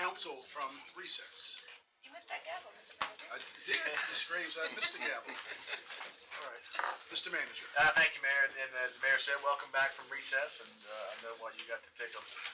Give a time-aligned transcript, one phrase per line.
[0.00, 1.60] council from recess.
[2.00, 2.96] You missed that gavel, Mr.
[2.96, 3.28] Manager.
[3.28, 3.76] I did,
[4.08, 4.24] Ms.
[4.24, 5.28] Graves, I missed a gavel.
[5.28, 6.64] All right,
[7.12, 7.28] Mr.
[7.28, 7.68] Manager.
[7.76, 11.12] Uh, thank you, Mayor, and as the Mayor said, welcome back from recess, and, uh,
[11.12, 12.49] I know while you got to take a, little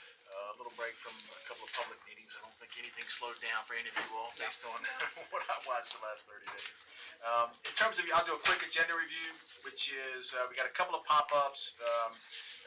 [0.76, 3.88] break from a couple of public meetings, I don't think anything slowed down for any
[3.88, 4.76] of you all, based on
[5.32, 6.78] what I watched the last thirty days.
[7.24, 9.32] Um, in terms of, I'll do a quick agenda review,
[9.64, 12.12] which is, uh, we got a couple of pop-ups, um,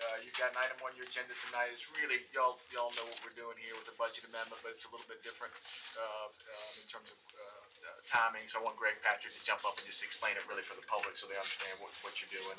[0.01, 3.21] uh, you've got an item on your agenda tonight, it's really, y'all, y'all know what
[3.21, 5.53] we're doing here with the budget amendment, but it's a little bit different,
[6.01, 9.61] uh, um, in terms of, uh, uh, timing, so I want Greg Patrick to jump
[9.63, 12.33] up and just explain it really for the public, so they understand what, what you're
[12.33, 12.57] doing.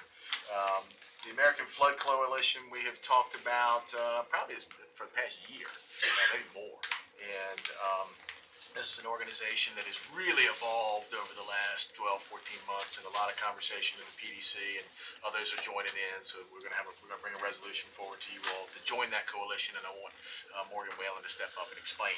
[0.55, 0.87] Um,
[1.27, 5.65] the American Flood Coalition, we have talked about, uh, probably is- for the past year,
[6.29, 6.77] maybe more.
[7.25, 8.13] And, um,
[8.71, 13.05] this is an organization that has really evolved over the last 12, 14 months, and
[13.09, 14.87] a lot of conversation with the PDC, and
[15.27, 16.19] others are joining in.
[16.23, 18.39] So we're going to have a, we're going to bring a resolution forward to you
[18.55, 20.15] all to join that coalition, and I want
[20.55, 22.15] uh, Morgan Whalen to step up and explain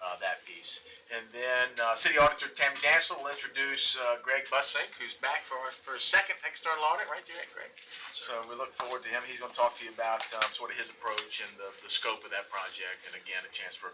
[0.00, 0.80] uh, that piece.
[1.12, 5.58] And then uh, City Auditor Tammy Dantzler will introduce uh, Greg Bussink, who's back for
[5.84, 7.48] for his second external audit, right, Greg?
[7.52, 7.72] Greg?
[8.14, 9.20] So we look forward to him.
[9.26, 11.90] He's going to talk to you about um, sort of his approach and the, the
[11.90, 13.92] scope of that project, and again, a chance for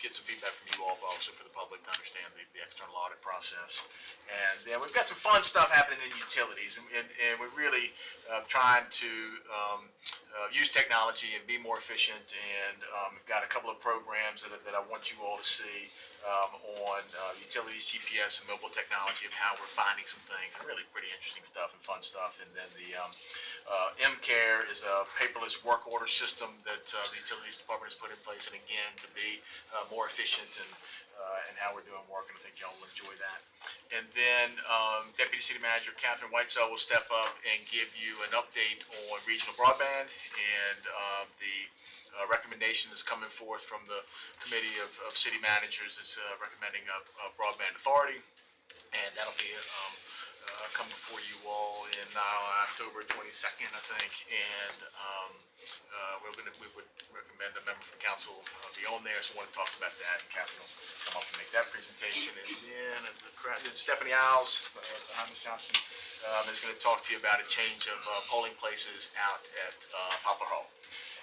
[0.00, 2.60] get some feedback from you all, but also for the public to understand the, the
[2.64, 3.84] external audit process.
[4.32, 7.92] And then we've got some fun stuff happening in utilities, and, and, and we're really
[8.32, 9.12] uh, trying to
[9.52, 9.84] um,
[10.32, 12.32] uh, use technology and be more efficient.
[12.32, 15.90] And um, we've got a couple of programs that, that I want you all see
[16.20, 16.52] um,
[16.84, 20.52] on uh, utilities, GPS, and mobile technology, and how we're finding some things.
[20.56, 22.44] And really pretty interesting stuff and fun stuff.
[22.44, 23.12] And then the um,
[23.64, 28.12] uh, M-Care is a paperless work order system that uh, the utilities department has put
[28.12, 29.40] in place, and again, to be
[29.72, 30.70] uh, more efficient and
[31.20, 33.44] uh, and how we're doing work, and I think y'all will enjoy that.
[33.92, 38.32] And then um, Deputy City Manager Catherine Whitesell will step up and give you an
[38.32, 38.80] update
[39.12, 41.68] on regional broadband and um, the
[42.18, 44.02] uh, recommendation that's coming forth from the
[44.42, 48.20] Committee of, of City Managers is uh, recommending a, a broadband authority.
[48.90, 49.94] And that'll be um,
[50.50, 54.12] uh, coming before you all in uh, October 22nd, I think.
[54.30, 55.30] And um,
[55.90, 59.36] uh, we're gonna, we would recommend a member from council uh, be on there, so
[59.36, 60.18] I want to talk about that.
[60.26, 60.70] And will
[61.06, 62.34] come up and make that presentation.
[62.34, 65.42] And then uh, the Stephanie Iles, uh, Ms.
[65.42, 65.76] Johnson,
[66.30, 69.42] um, is going to talk to you about a change of uh, polling places out
[69.66, 69.76] at
[70.26, 70.68] Poplar Hall.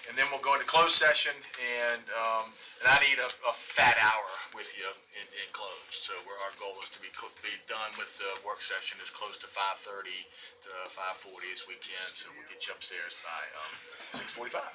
[0.06, 3.98] And then we'll go into closed session and, um, and I need a, a fat
[3.98, 5.92] hour with you in, in closed.
[5.92, 7.10] So where our goal is to be,
[7.42, 10.24] be done with the work session as close to five thirty
[10.64, 12.00] to five forty as we can.
[12.00, 13.72] So we'll get you upstairs by, um,
[14.16, 14.72] six forty-five.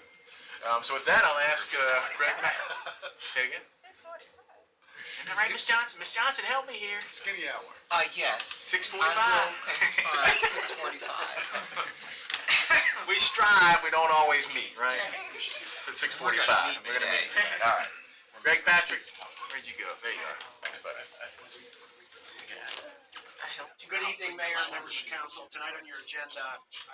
[0.70, 2.32] Um, so with that, I'll ask, uh, Greg,
[3.20, 3.66] say again.
[5.24, 5.40] Six forty-five.
[5.40, 7.00] All right, Miss Johnson, Miss Johnson, help me here.
[7.08, 7.64] Skinny hour.
[7.92, 8.44] Uh, yes.
[8.44, 9.16] Six forty-five.
[9.16, 11.40] I will Six forty-five.
[13.08, 15.00] We strive, we don't always meet, right?
[15.84, 17.44] For six We're gonna meet We're gonna meet today.
[17.44, 17.64] today.
[17.68, 17.92] All right.
[18.44, 19.04] Greg Patrick,
[19.52, 19.88] where'd you go?
[20.00, 20.40] There you are.
[20.64, 21.04] Thanks, buddy.
[23.92, 25.46] Good evening, Mayor, and members of council.
[25.52, 26.42] Tonight on your agenda,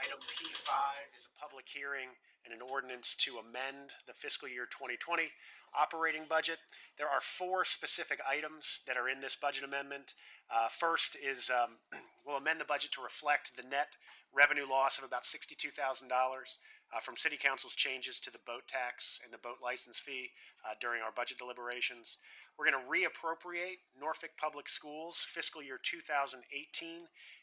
[0.01, 0.69] item P5
[1.15, 2.11] is a public hearing
[2.49, 5.29] and an ordinance to amend the fiscal year 2020
[5.77, 6.57] operating budget.
[6.97, 10.13] There are four specific items that are in this budget amendment.
[10.49, 11.77] Uh, First is, um,
[12.25, 13.93] we'll amend the budget to reflect the net
[14.33, 15.69] revenue loss of about $62,000
[16.09, 20.29] uh, from city council's changes to the boat tax and the boat license fee
[20.65, 22.17] uh, during our budget deliberations.
[22.57, 26.41] We're going to reappropriate Norfolk Public Schools fiscal year 2018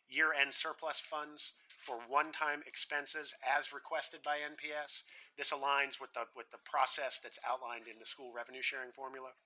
[0.09, 5.02] year-end surplus funds for one-time expenses as requested by NPS.
[5.37, 9.37] This aligns with the, with the process that's outlined in the school revenue sharing formula.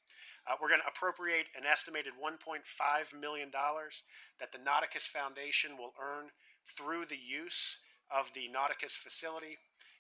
[0.47, 6.31] Uh, we're going to appropriate an estimated $1.5 million that the Nauticus Foundation will earn
[6.65, 7.79] through the use
[8.09, 9.59] of the Nauticus facility.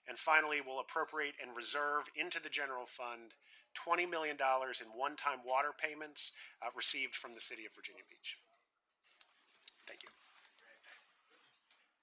[0.08, 3.36] And finally, we'll appropriate and reserve into the general fund
[3.78, 8.38] $20 million in one-time water payments uh, received from the city of Virginia Beach.
[9.86, 10.10] Thank you.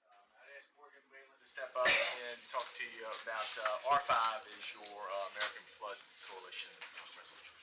[0.08, 4.46] I'd ask Morgan Whalen to step up and talk to you about, uh, R five
[4.46, 6.70] is your, uh, American Flood Coalition
[7.18, 7.58] resolution.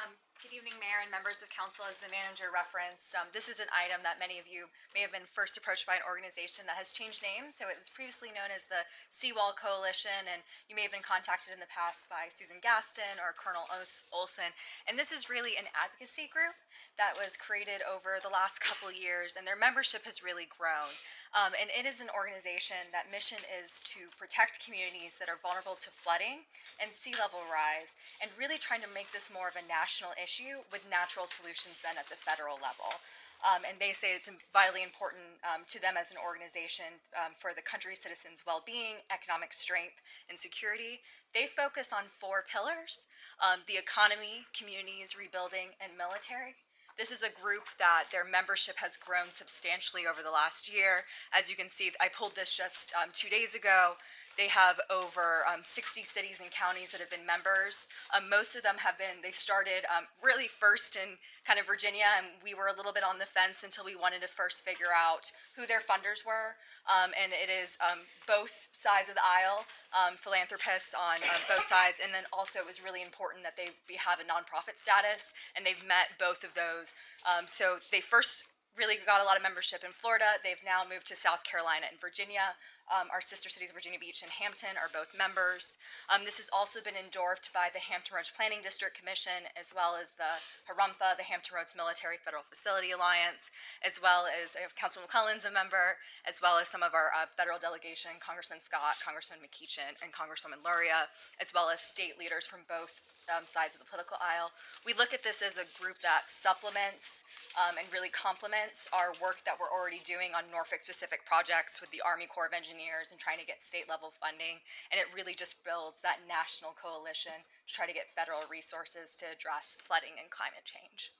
[0.00, 0.16] Um,
[0.50, 1.86] Good evening, Mayor and members of council.
[1.86, 5.14] As the manager referenced, um, this is an item that many of you may have
[5.14, 7.54] been first approached by an organization that has changed names.
[7.54, 8.82] So it was previously known as the
[9.14, 13.30] Seawall Coalition, and you may have been contacted in the past by Susan Gaston or
[13.30, 13.62] Colonel
[14.10, 14.50] Olson.
[14.90, 16.58] And this is really an advocacy group
[16.98, 20.90] that was created over the last couple years, and their membership has really grown.
[21.30, 25.78] Um, and it is an organization that mission is to protect communities that are vulnerable
[25.78, 26.42] to flooding
[26.82, 30.39] and sea level rise, and really trying to make this more of a national issue
[30.72, 33.00] with natural solutions then at the federal level.
[33.40, 37.56] Um, and they say it's vitally important um, to them as an organization um, for
[37.56, 41.00] the country's citizens' well being, economic strength, and security.
[41.32, 43.08] They focus on four pillars
[43.40, 46.60] um, the economy, communities, rebuilding, and military.
[47.00, 51.08] This is a group that their membership has grown substantially over the last year.
[51.32, 53.96] As you can see, I pulled this just um, two days ago.
[54.40, 57.92] They have over um, 60 cities and counties that have been members.
[58.08, 62.08] Um, most of them have been, they started um, really first in kind of Virginia,
[62.16, 64.96] and we were a little bit on the fence until we wanted to first figure
[64.96, 65.28] out
[65.60, 66.56] who their funders were.
[66.88, 72.00] Um, and it is um, both sides of the aisle, um, philanthropists on both sides,
[72.00, 75.68] and then also it was really important that they be, have a nonprofit status, and
[75.68, 76.96] they've met both of those.
[77.44, 80.38] So they first really got a lot of membership in Florida.
[80.42, 82.54] They've now moved to South Carolina and Virginia.
[82.90, 85.78] Um, our sister cities, Virginia Beach and Hampton, are both members.
[86.10, 89.94] Um, this has also been endorsed by the Hampton Roads Planning District Commission, as well
[89.94, 95.06] as the HARUMFA, the Hampton Roads Military Federal Facility Alliance, as well as uh, Councilman
[95.06, 99.38] McClanan's a member, as well as some of our uh, federal delegation, Congressman Scott, Congressman
[99.38, 101.06] McEachin, and Congresswoman Luria,
[101.38, 102.98] as well as state leaders from both
[103.30, 104.50] um, sides of the political aisle.
[104.84, 107.24] We look at this as a group that supplements
[107.54, 111.90] um, and really complements our work that we're already doing on Norfolk specific projects with
[111.94, 114.60] the Army Corps of Engineers and trying to get state level funding.
[114.90, 119.30] And it really just builds that national coalition to try to get federal resources to
[119.30, 121.14] address flooding and climate change.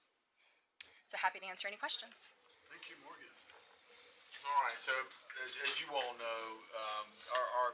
[1.10, 2.34] So happy to answer any questions.
[2.70, 3.30] Thank you, Morgan.
[4.46, 4.94] All right, so
[5.42, 6.42] as, as you all know,
[6.72, 7.70] um, our, our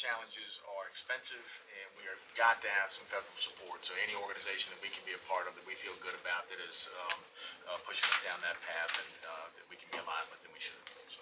[0.00, 1.44] challenges are expensive
[1.76, 3.84] and we have got to have some federal support.
[3.84, 6.48] So any organization that we can be a part of that we feel good about
[6.48, 7.20] that is, um,
[7.68, 10.56] uh, pushing us down that path and, uh, that we can be aligned with, then
[10.56, 10.80] we should.
[11.04, 11.20] So,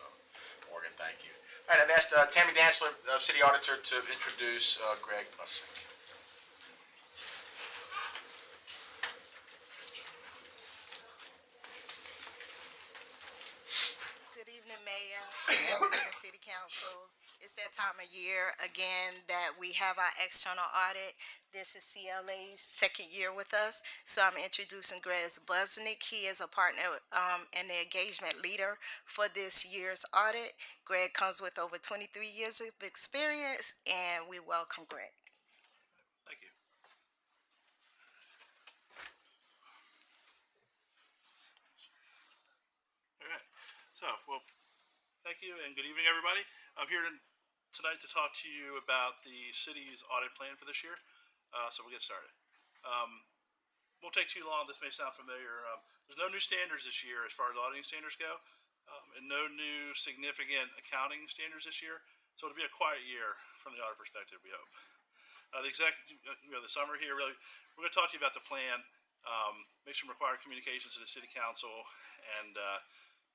[0.71, 1.35] Morgan, thank you.
[1.67, 5.67] All right, I've asked, uh, Tammy Dantzler, uh, City Auditor, to introduce, uh, Greg Bussink.
[14.39, 15.27] Good evening, Mayor,
[15.67, 17.11] members of the City Council.
[17.41, 21.15] It's that time of year again that we have our external audit.
[21.53, 26.03] This is CLA's second year with us, so I'm introducing Greg Bussink.
[26.03, 26.83] He is a partner
[27.13, 30.53] um, and the engagement leader for this year's audit.
[30.85, 35.15] Greg comes with over 23 years of experience, and we welcome Greg.
[36.27, 36.49] Thank you.
[43.23, 43.47] All right,
[43.95, 44.43] so, well,
[45.29, 46.41] thank you and good evening, everybody.
[46.81, 47.21] I'm here to-
[47.77, 50.97] tonight to talk to you about the city's audit plan for this year.
[51.53, 52.33] Uh, so we'll get started.
[52.81, 53.29] Um,
[54.01, 54.65] won't take too long.
[54.65, 55.69] This may sound familiar.
[55.69, 58.41] Um, there's no new standards this year as far as auditing standards go,
[58.89, 62.01] um, and no new significant accounting standards this year.
[62.41, 64.73] So it'll be a quiet year from the audit perspective, we hope.
[65.53, 67.37] Uh, the uh, you know, the summer here, really,
[67.77, 68.81] we're going to talk to you about the plan,
[69.29, 71.85] um, make some required communications to the city council,
[72.41, 72.81] and uh,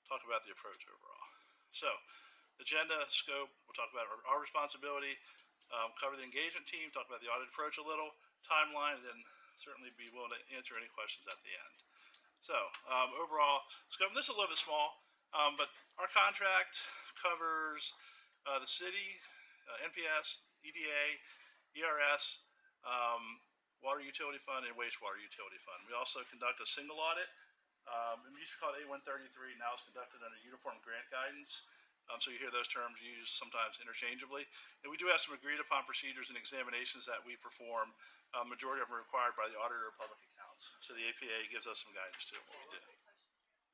[0.10, 1.13] talk about the approach overall.
[1.74, 1.90] So,
[2.62, 5.18] agenda, scope, we'll talk about our, our responsibility,
[5.74, 8.14] um, cover the engagement team, talk about the audit approach a little,
[8.46, 9.20] timeline, and then
[9.58, 11.76] certainly be willing to answer any questions at the end.
[12.46, 12.54] So,
[12.86, 15.02] um, overall, scope, this is a little bit small,
[15.34, 16.78] um, but our contract
[17.18, 17.98] covers
[18.46, 19.18] uh, the city,
[19.66, 21.18] uh, NPS, EDA,
[21.74, 22.46] ERS,
[22.86, 23.42] um,
[23.82, 25.82] water utility fund, and wastewater utility fund.
[25.90, 27.26] We also conduct a single audit.
[27.88, 31.68] Um, it used to be called A133, now it's conducted under uniform grant guidance.
[32.12, 34.44] Um, so you hear those terms used sometimes interchangeably.
[34.84, 37.96] And we do have some agreed upon procedures and examinations that we perform.
[38.36, 40.76] Uh, majority of them are required by the Auditor of Public Accounts.
[40.84, 42.40] So the APA gives us some guidance too.
[42.44, 42.82] what we do.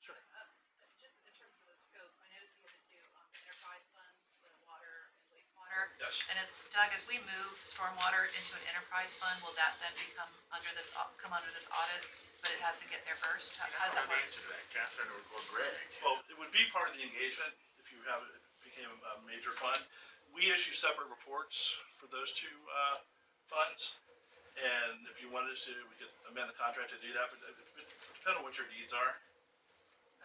[0.04, 0.20] Sure.
[1.02, 4.38] Just in terms of the scope, I noticed you have the two um, enterprise funds,
[4.46, 5.98] the water and wastewater.
[6.10, 6.26] Yes.
[6.26, 10.26] And as, Doug, as we move stormwater into an enterprise fund, will that then become
[10.50, 12.02] under this, au- come under this audit?
[12.42, 13.54] But it has to get there first?
[13.62, 14.18] How how does that work?
[14.26, 15.70] answer that, Catherine or, or Greg?
[16.02, 19.54] Well, it would be part of the engagement if you have, it became a major
[19.54, 19.78] fund.
[20.34, 23.06] We issue separate reports for those two, uh,
[23.46, 24.02] funds.
[24.58, 27.38] And if you wanted us to, we could amend the contract to do that, but
[27.54, 27.54] it,
[27.86, 27.86] it
[28.18, 29.14] depends on what your needs are.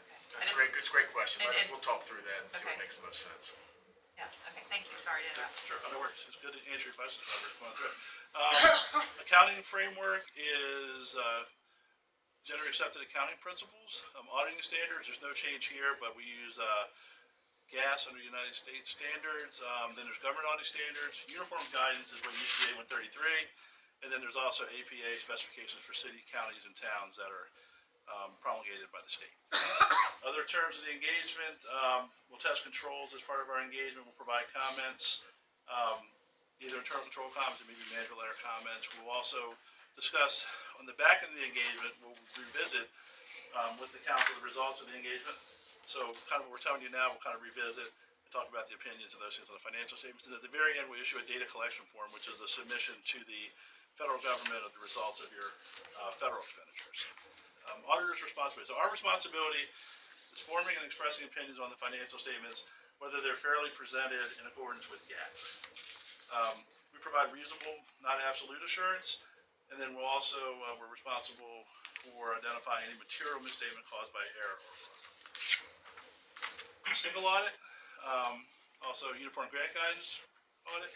[0.01, 0.17] Okay.
[0.33, 1.45] I That's just- great, it's a great question.
[1.45, 2.89] And- Let us- and- We'll talk through that and see what Okay.
[2.89, 3.53] makes the most sense.
[4.19, 5.59] Yeah, okay, thank you, sorry to interrupt.
[5.67, 6.19] Sure, no worries.
[6.27, 7.55] It's good to answer your questions, Robert.
[7.61, 7.99] Going through it.
[8.35, 11.47] Um, accounting framework is, uh,
[12.43, 14.03] generally accepted accounting principles.
[14.19, 16.91] Um, auditing standards, there's no change here, but we use, uh,
[17.71, 19.63] GAAS under United States standards.
[19.63, 21.15] Um, then there's government auditing standards.
[21.31, 23.47] Uniform guidance is what used to be one thirty-three.
[24.03, 27.49] And then there's also APA specifications for city, counties, and towns that are,
[28.09, 29.35] um, promulgated by the state.
[30.25, 34.17] Other terms of the engagement, um, we'll test controls as part of our engagement, we'll
[34.17, 35.29] provide comments,
[35.69, 36.01] um,
[36.61, 38.89] either internal control comments or maybe manager letter comments.
[38.97, 39.53] We'll also
[39.97, 40.49] discuss,
[40.81, 42.89] on the back end of the engagement, we'll revisit,
[43.55, 45.37] um, with the council the results of the engagement.
[45.85, 48.67] So kind of what we're telling you now, we'll kind of revisit and talk about
[48.73, 50.25] the opinions of those things on the financial statements.
[50.25, 52.97] And at the very end, we issue a data collection form, which is a submission
[53.15, 53.53] to the
[53.95, 55.55] federal government of the results of your
[56.03, 57.13] uh, federal expenditures.
[57.65, 58.69] Um, auditor's responsibility.
[58.69, 59.65] So our responsibility
[60.33, 62.69] is forming and expressing opinions on the financial statements,
[63.01, 65.33] whether they're fairly presented in accordance with GAAP.
[66.29, 66.57] Um,
[66.93, 69.25] we provide reasonable, not absolute assurance,
[69.73, 71.65] and then we'll also, uh, we're responsible
[72.05, 75.01] for identifying any material misstatement caused by error or fraud.
[76.93, 77.57] Single audit,
[78.05, 78.45] um,
[78.85, 80.21] also uniform grant guidance
[80.69, 80.93] audit.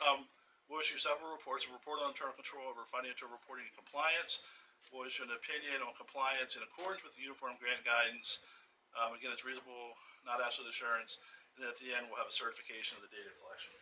[0.00, 0.24] Um,
[0.70, 4.46] we'll issue several reports, a report on internal control over financial reporting and compliance.
[4.92, 8.44] Issue an opinion on compliance in accordance with the uniform grant guidance.
[8.92, 9.96] Um, again, it's reasonable,
[10.28, 11.16] not absolute assurance.
[11.56, 13.72] And then at the end, we'll have a certification of the data collection.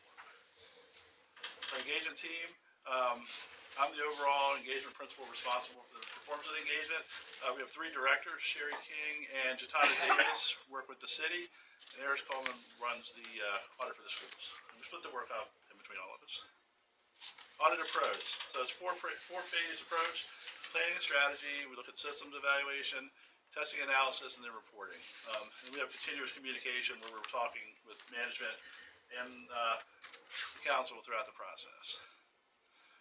[1.75, 2.47] Our engagement team,
[2.87, 3.26] um,
[3.75, 7.02] I'm the overall engagement principal responsible for the performance of the engagement.
[7.43, 11.50] Uh, we have three directors, Sherry King and Jatana Davis work with the city,
[11.95, 14.45] and Eris Coleman runs the, uh, audit for the schools.
[14.71, 16.47] And we split the work up in between all of us.
[17.59, 20.31] Audit approach, so it's four, four phase approach,
[20.71, 23.11] planning and strategy, we look at systems evaluation,
[23.50, 25.03] testing analysis, and then reporting.
[25.35, 28.55] Um, and we have continuous communication where we're talking with management
[29.19, 29.83] and, uh,
[30.55, 32.07] the council throughout the process.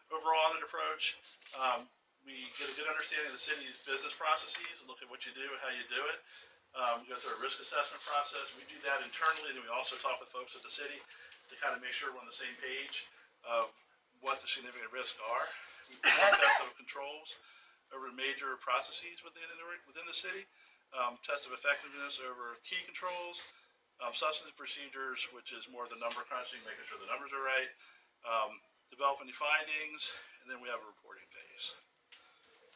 [0.10, 1.22] Overall audit approach,
[1.54, 1.86] um,
[2.26, 5.46] we get a good understanding of the city's business processes, look at what you do,
[5.46, 6.20] and how you do it.
[6.74, 8.50] Um, go through a risk assessment process.
[8.58, 10.98] We do that internally, and then we also talk with folks at the city
[11.50, 13.10] to kind of make sure we're on the same page
[13.46, 13.70] of
[14.22, 15.46] what the significant risks are.
[15.90, 17.42] We tests of controls
[17.96, 19.58] over major processes within the,
[19.90, 20.46] within the city.
[20.90, 23.46] Um, tests of effectiveness over key controls,
[24.02, 27.70] um, substantive procedures, which is more the number crunching, making sure the numbers are right.
[28.26, 28.58] Um,
[28.90, 30.10] develop any findings,
[30.42, 31.78] and then we have a reporting phase.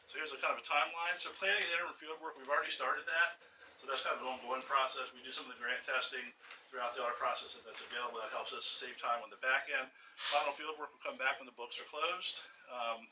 [0.06, 1.18] So here's a kind of a timeline.
[1.18, 3.42] So planning and interim field work, we've already started that.
[3.82, 5.10] So that's kind of an ongoing process.
[5.10, 6.24] We do some of the grant testing
[6.70, 8.22] throughout the audit processes that's available.
[8.22, 9.90] That helps us save time on the back end.
[10.30, 12.40] Final field work will come back when the books are closed.
[12.70, 13.10] Um,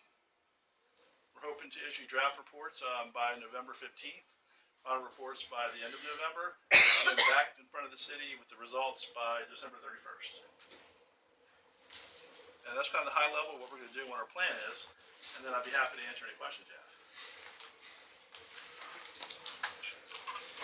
[1.42, 4.30] hoping to issue draft reports um, by November 15th.
[4.86, 8.34] Final reports by the end of November, and then back in front of the city
[8.34, 10.42] with the results by December 31st.
[12.66, 14.50] And that's kind of the high level of what we're gonna do, what our plan
[14.74, 14.90] is,
[15.38, 16.90] and then I'd be happy to answer any questions you have.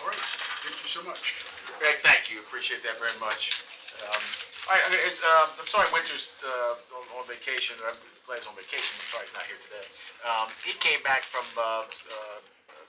[0.03, 0.25] All right,
[0.67, 1.39] thank you so much.
[1.79, 3.63] Greg, thank you, appreciate that very much.
[4.03, 4.23] Um,
[4.67, 8.49] all right, I mean, it's, um, I'm sorry Wynter's, uh, on, on vacation, glad he's
[8.49, 9.85] on vacation, I'm sorry he's not here today.
[10.25, 12.39] Um, he came back from, uh, uh,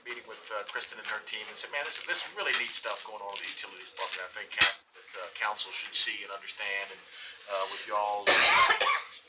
[0.02, 3.20] meeting with, uh, Kristen and her team and said, man, there's, really neat stuff going
[3.20, 7.00] on with the utilities department, I think that, uh, council should see and understand, and,
[7.50, 8.30] uh, with y'all's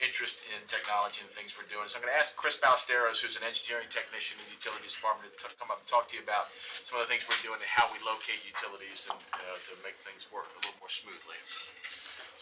[0.02, 1.86] interest in technology and things we're doing.
[1.90, 5.50] So I'm gonna ask Chris Ballesteros, who's an engineering technician in the utilities department, to
[5.58, 6.50] come up and talk to you about
[6.86, 9.98] some of the things we're doing and how we locate utilities and, uh, to make
[10.02, 11.38] things work a little more smoothly.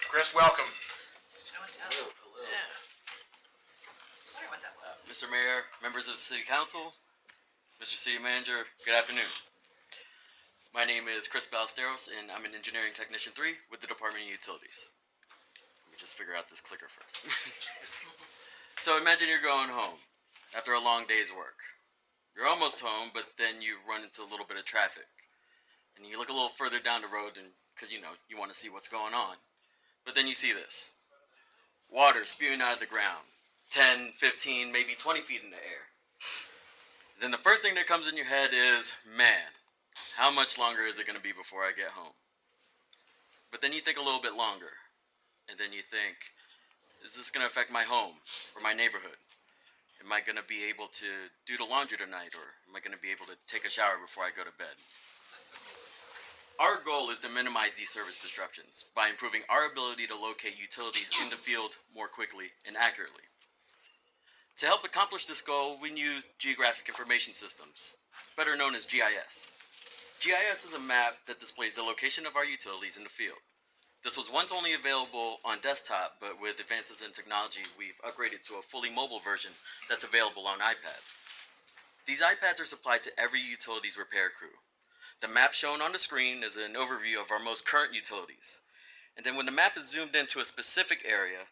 [0.07, 0.65] Chris, welcome.
[1.27, 1.91] Show and tell.
[1.91, 2.55] Yeah.
[3.03, 5.03] Uh, I was what that was.
[5.03, 5.29] Mr.
[5.29, 6.95] Mayor, members of the City Council,
[7.83, 7.99] Mr.
[7.99, 9.27] City Manager, good afternoon.
[10.73, 14.31] My name is Chris Ballesteros, and I'm an Engineering Technician 3 with the Department of
[14.31, 14.87] Utilities.
[15.83, 17.19] Let me just figure out this clicker first.
[18.79, 19.99] so imagine you're going home
[20.55, 21.59] after a long day's work.
[22.33, 25.11] You're almost home, but then you run into a little bit of traffic.
[25.97, 28.49] And you look a little further down the road, and because you know, you want
[28.51, 29.35] to see what's going on.
[30.05, 30.93] But then you see this
[31.91, 33.25] water spewing out of the ground
[33.71, 35.89] 10, 15, maybe 20 feet in the air.
[37.21, 39.53] Then the first thing that comes in your head is, man,
[40.17, 42.13] how much longer is it going to be before I get home?
[43.51, 44.71] But then you think a little bit longer.
[45.49, 46.15] And then you think,
[47.03, 48.21] is this going to affect my home
[48.55, 49.17] or my neighborhood?
[50.03, 52.95] Am I going to be able to do the laundry tonight or am I going
[52.95, 54.77] to be able to take a shower before I go to bed?
[56.59, 61.09] Our goal is to minimize these service disruptions by improving our ability to locate utilities
[61.23, 63.23] in the field more quickly and accurately.
[64.57, 67.93] To help accomplish this goal, we use Geographic Information Systems,
[68.35, 69.51] better known as GIS.
[70.19, 73.39] GIS is a map that displays the location of our utilities in the field.
[74.03, 78.55] This was once only available on desktop, but with advances in technology, we've upgraded to
[78.55, 79.51] a fully mobile version
[79.87, 80.99] that's available on iPad.
[82.05, 84.59] These iPads are supplied to every utilities repair crew.
[85.21, 88.59] The map shown on the screen is an overview of our most current utilities.
[89.17, 91.49] And then when the map is zoomed into a specific area,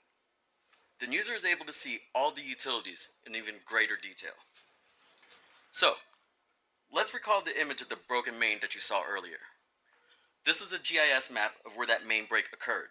[1.00, 4.32] the user is able to see all the utilities in even greater detail.
[5.70, 5.96] So,
[6.94, 9.52] let's recall the image of the broken main that you saw earlier.
[10.46, 12.88] This is a GIS map of where that main break occurred.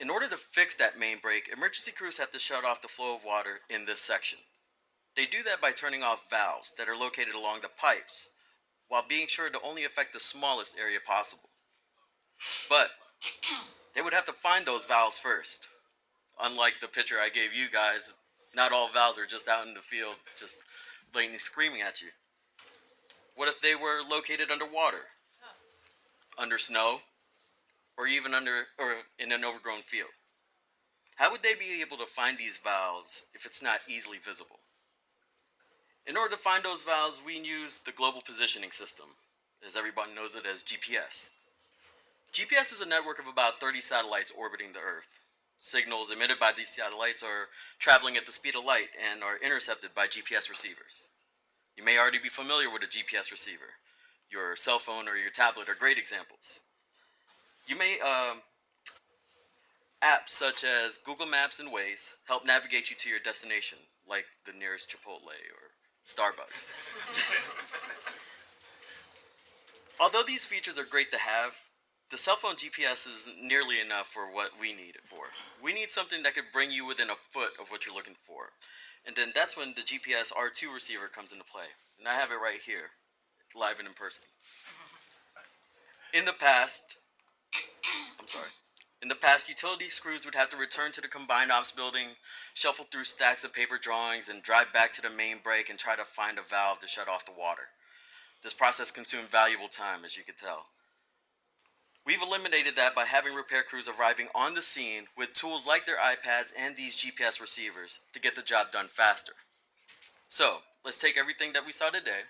[0.00, 3.14] In order to fix that main break, emergency crews have to shut off the flow
[3.14, 4.38] of water in this section.
[5.14, 8.30] They do that by turning off valves that are located along the pipes
[8.90, 11.48] while being sure to only affect the smallest area possible.
[12.68, 12.90] But
[13.94, 15.68] they would have to find those valves first.
[16.42, 18.14] Unlike the picture I gave you guys,
[18.54, 20.56] not all valves are just out in the field, just
[21.12, 22.08] blatantly screaming at you.
[23.36, 25.04] What if they were located underwater,
[26.36, 27.00] under snow,
[27.96, 30.10] or even under or in an overgrown field?
[31.16, 34.60] How would they be able to find these valves if it's not easily visible?
[36.06, 39.06] In order to find those valves, we use the Global Positioning System,
[39.64, 41.30] as everybody knows it as GPS.
[42.32, 45.20] GPS is a network of about 30 satellites orbiting the Earth.
[45.58, 49.94] Signals emitted by these satellites are traveling at the speed of light and are intercepted
[49.94, 51.08] by GPS receivers.
[51.76, 53.76] You may already be familiar with a GPS receiver.
[54.30, 56.60] Your cell phone or your tablet are great examples.
[57.66, 58.40] You may, um,
[60.02, 64.52] apps such as Google Maps and Waze help navigate you to your destination, like the
[64.52, 65.69] nearest Chipotle or
[66.10, 66.74] Starbucks.
[70.00, 71.56] Although these features are great to have,
[72.10, 75.30] the cell phone GPS is nearly enough for what we need it for.
[75.62, 78.50] We need something that could bring you within a foot of what you're looking for.
[79.06, 81.70] And then that's when the GPS R2 receiver comes into play.
[81.98, 82.90] And I have it right here,
[83.54, 84.24] live and in person.
[86.12, 86.96] In the past,
[88.18, 88.50] I'm sorry.
[89.02, 92.08] In the past, utility crews would have to return to the combined ops building,
[92.52, 95.96] shuffle through stacks of paper drawings, and drive back to the main break and try
[95.96, 97.68] to find a valve to shut off the water.
[98.42, 100.66] This process consumed valuable time, as you could tell.
[102.04, 105.98] We've eliminated that by having repair crews arriving on the scene with tools like their
[105.98, 109.32] iPads and these GPS receivers to get the job done faster.
[110.28, 112.22] So, let's take everything that we saw today,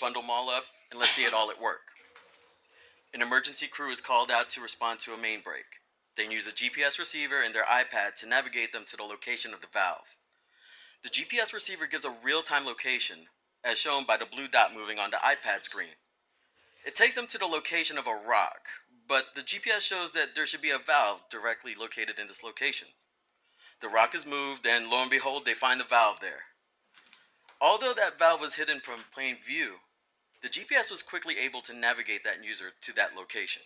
[0.00, 1.92] bundle them all up, and let's see it all at work.
[3.12, 5.64] An emergency crew is called out to respond to a main break.
[6.16, 9.60] They use a GPS receiver and their iPad to navigate them to the location of
[9.60, 10.16] the valve.
[11.02, 13.26] The GPS receiver gives a real time location,
[13.64, 15.96] as shown by the blue dot moving on the iPad screen.
[16.86, 18.68] It takes them to the location of a rock,
[19.08, 22.88] but the GPS shows that there should be a valve directly located in this location.
[23.80, 26.44] The rock is moved, and lo and behold, they find the valve there.
[27.60, 29.76] Although that valve was hidden from plain view,
[30.42, 33.62] the GPS was quickly able to navigate that user to that location.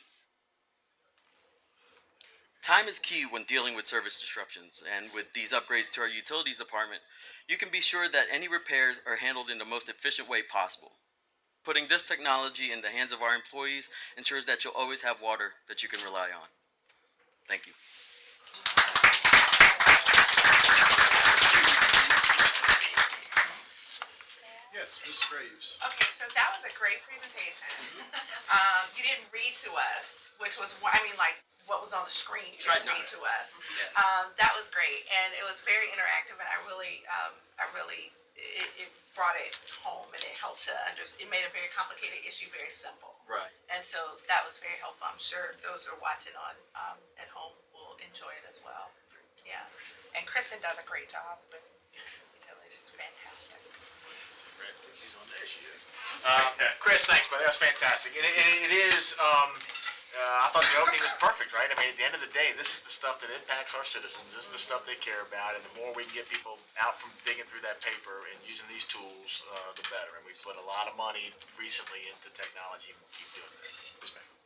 [2.63, 6.59] Time is key when dealing with service disruptions, and with these upgrades to our utilities
[6.59, 7.01] department,
[7.49, 10.93] you can be sure that any repairs are handled in the most efficient way possible.
[11.65, 15.53] Putting this technology in the hands of our employees ensures that you'll always have water
[15.69, 16.49] that you can rely on.
[17.49, 17.73] Thank you.
[24.73, 25.21] Yes, Ms.
[25.29, 25.79] Graves.
[25.85, 27.73] Okay, so that was a great presentation.
[28.53, 31.37] Um, you didn't read to us, which was, I mean, like,
[31.69, 33.21] what was on the screen, you Tried didn't read to.
[33.21, 33.53] to us.
[33.95, 38.09] Um, that was great, and it was very interactive, and I really, um, I really,
[38.35, 39.53] it, it brought it
[39.85, 41.29] home, and it helped to understand.
[41.29, 43.19] it made a very complicated issue very simple.
[43.29, 43.53] Right.
[43.69, 44.01] And so
[44.31, 45.05] that was very helpful.
[45.05, 48.89] I'm sure those who are watching on, um, at home will enjoy it as well.
[49.45, 49.61] Yeah.
[50.17, 51.61] And Kristen does a great job with
[51.93, 52.73] utilities.
[52.73, 53.61] She's fantastic.
[54.97, 55.87] She's on there, she is.
[56.27, 56.43] Uh,
[56.83, 57.47] Chris, thanks, buddy.
[57.47, 58.17] That was fantastic.
[58.19, 59.55] And it, and it is, um,
[60.17, 61.69] uh, I thought the opening was perfect, right?
[61.69, 63.85] I mean, at the end of the day, this is the stuff that impacts our
[63.85, 64.33] citizens.
[64.33, 65.53] This is the stuff they care about.
[65.53, 68.65] And the more we can get people out from digging through that paper and using
[68.73, 70.17] these tools, uh, the better.
[70.17, 71.29] And we've put a lot of money
[71.61, 73.69] recently into technology and we'll keep doing that.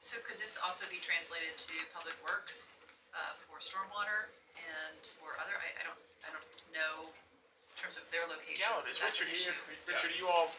[0.02, 2.74] So could this also be translated to Public Works,
[3.14, 8.04] uh, for stormwater and for other, I, I don't, I don't know in terms of
[8.10, 8.60] their locations.
[8.60, 9.54] Yeah, is Richard here?
[9.86, 10.20] Richard, Yes.
[10.20, 10.50] you all,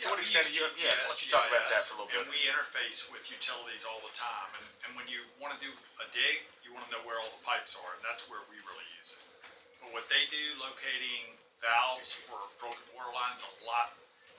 [0.00, 2.04] to what we extent are you, yeah, why don't you talk about that for a
[2.04, 2.24] little bit?
[2.24, 5.68] And we interface with utilities all the time, and, and when you wanna do
[6.00, 8.88] a dig, you wanna know where all the pipes are, and that's where we really
[8.96, 9.22] use it.
[9.84, 13.92] But what they do, locating valves for broken water lines, a lot,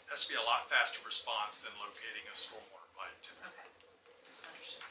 [0.10, 3.54] has to be a lot faster response than locating a stormwater pipe typically.
[3.54, 4.50] Okay.
[4.50, 4.82] Understood.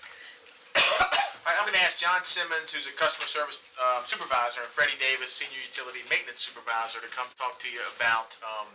[1.44, 4.96] All right, I'm gonna ask John Simmons, who's a customer service um, supervisor, and Freddie
[5.02, 8.70] Davis, senior utility maintenance supervisor, to come talk to you about um,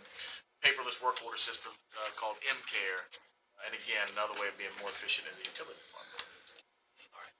[0.64, 3.08] paperless work order system uh, called M-Care.
[3.64, 6.22] And again, another way of being more efficient in the utility department.
[7.16, 7.36] All right.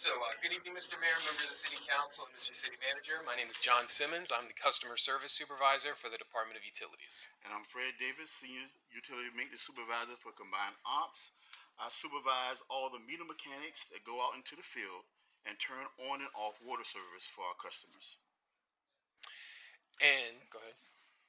[0.00, 0.96] So, uh, good evening, Mr.
[0.96, 2.56] Mayor, members of the City Council, and Mr.
[2.56, 3.20] City Manager.
[3.28, 4.32] My name is John Simmons.
[4.32, 7.28] I'm the Customer Service Supervisor for the Department of Utilities.
[7.44, 11.36] And I'm Fred Davis, Senior Utility Maintenance Supervisor for Combined Ops.
[11.76, 15.04] I supervise all the meter mechanics that go out into the field
[15.48, 18.20] and turn on and off water service for our customers.
[20.00, 20.76] And, go ahead.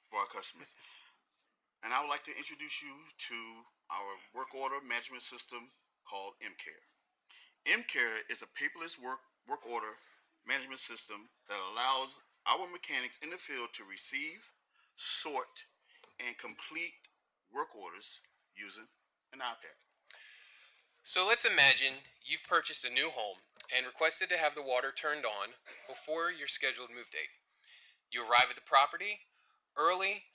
[0.08, 0.76] For our customers.
[1.84, 2.94] And I would like to introduce you
[3.30, 3.39] to
[3.89, 5.74] our work order management system
[6.06, 6.86] called MCare.
[7.65, 9.98] MCare is a paperless work, work order
[10.46, 14.54] management system that allows our mechanics in the field to receive,
[14.96, 15.70] sort,
[16.17, 17.02] and complete
[17.54, 18.22] work orders
[18.54, 18.89] using
[19.34, 19.78] an iPad.
[21.04, 23.41] So let's imagine you've purchased a new home
[23.76, 25.58] and requested to have the water turned on
[25.89, 27.34] before your scheduled move date.
[28.12, 29.26] You arrive at the property
[29.78, 30.30] early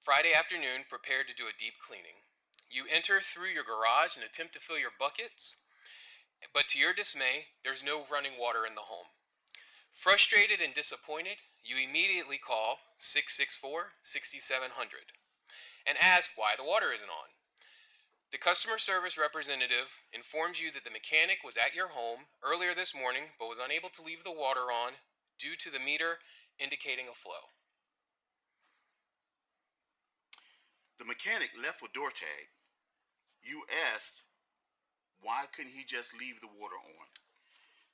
[0.00, 2.24] Friday afternoon, prepared to do a deep cleaning.
[2.72, 5.60] You enter through your garage and attempt to fill your buckets,
[6.56, 9.12] but to your dismay, there's no running water in the home.
[9.92, 14.72] Frustrated and disappointed, you immediately call 664 6700
[15.84, 17.36] and ask why the water isn't on.
[18.32, 22.96] The customer service representative informs you that the mechanic was at your home earlier this
[22.96, 25.04] morning but was unable to leave the water on
[25.36, 26.24] due to the meter
[26.56, 27.52] indicating a flow.
[31.00, 32.44] The mechanic left a door tag.
[33.40, 34.20] You asked,
[35.24, 37.08] why couldn't he just leave the water on?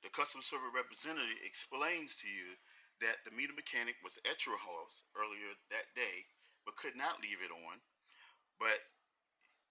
[0.03, 2.59] The customer service representative explains to you
[2.99, 6.27] that the meter mechanic was at your house earlier that day,
[6.67, 7.79] but could not leave it on.
[8.59, 8.83] But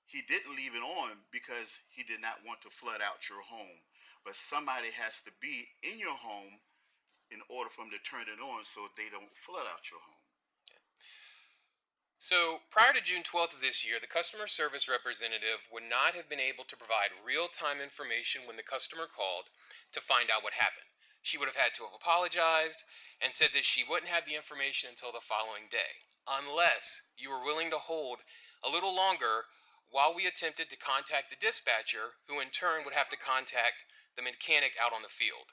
[0.09, 3.85] he didn't leave it on because he did not want to flood out your home.
[4.25, 6.57] But somebody has to be in your home
[7.29, 10.16] in order for them to turn it on so they don't flood out your home.
[12.19, 16.33] So, prior to June 12th of this year, the customer service representative would not have
[16.33, 19.53] been able to provide real time information when the customer called
[19.93, 20.89] to find out what happened.
[21.21, 22.89] She would have had to have apologized
[23.21, 27.45] and said that she wouldn't have the information until the following day, unless you were
[27.45, 28.25] willing to hold
[28.65, 29.53] a little longer
[29.93, 33.85] while we attempted to contact the dispatcher, who in turn would have to contact
[34.17, 35.53] the mechanic out on the field.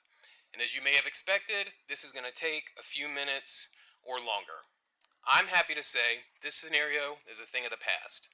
[0.56, 3.70] And as you may have expected, this is going to take a few minutes
[4.02, 4.64] or longer.
[5.26, 8.28] I'm happy to say this scenario is a thing of the past.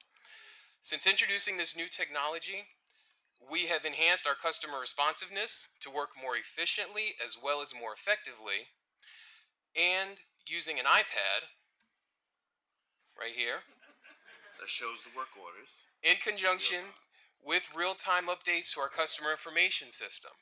[0.82, 2.66] Since introducing this new technology,
[3.38, 8.74] we have enhanced our customer responsiveness to work more efficiently as well as more effectively.
[9.76, 11.46] And using an iPad,
[13.18, 13.62] right here,
[14.58, 15.84] That shows the work orders.
[16.02, 16.92] in conjunction
[17.42, 20.32] with real time updates to our customer information system.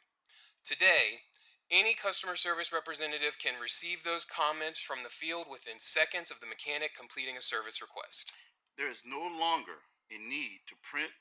[0.65, 1.28] Today,
[1.70, 6.48] any customer service representative can receive those comments from the field within seconds of the
[6.48, 8.33] mechanic completing a service request.
[8.76, 11.12] There is no longer a need to print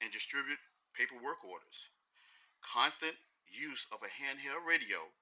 [0.00, 0.60] and distribute
[0.96, 1.92] paperwork orders.
[2.64, 5.12] Constant use of a handheld radio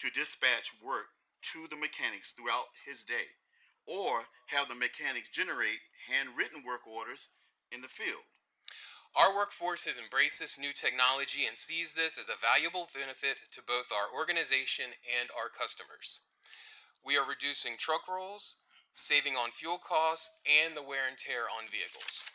[0.00, 1.12] to dispatch work
[1.52, 3.36] to the mechanics throughout his day,
[3.84, 7.28] or have the mechanics generate handwritten work orders
[7.70, 8.24] in the field.
[9.16, 13.64] Our workforce has embraced this new technology and sees this as a valuable benefit to
[13.64, 16.20] both our organization and our customers.
[17.00, 18.60] We are reducing truck rolls,
[18.92, 22.28] saving on fuel costs, and the wear and tear on vehicles.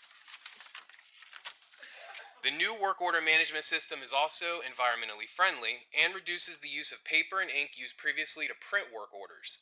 [2.41, 7.05] The new work order management system is also environmentally friendly and reduces the use of
[7.05, 9.61] paper and ink used previously to print work orders.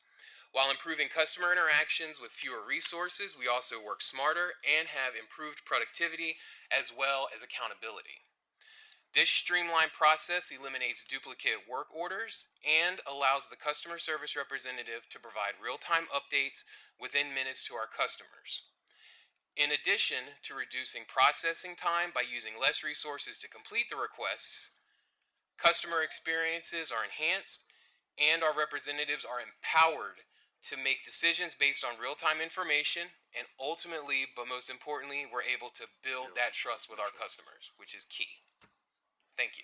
[0.52, 6.38] While improving customer interactions with fewer resources, we also work smarter and have improved productivity
[6.74, 8.26] as well as accountability.
[9.14, 15.62] This streamlined process eliminates duplicate work orders and allows the customer service representative to provide
[15.62, 16.66] real time updates
[17.00, 18.70] within minutes to our customers.
[19.58, 24.78] In addition to reducing processing time by using less resources to complete the requests,
[25.58, 27.66] customer experiences are enhanced
[28.18, 30.26] and our representatives are empowered
[30.64, 33.04] to make decisions based on real time information
[33.38, 37.96] and ultimately, but most importantly, we're able to build that trust with our customers, which
[37.96, 38.42] is key.
[39.38, 39.64] Thank you.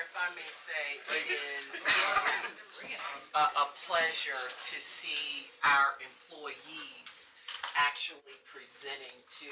[0.00, 2.50] If I may say, it is um,
[3.34, 7.29] a, a pleasure to see our employees
[7.78, 9.50] actually presenting to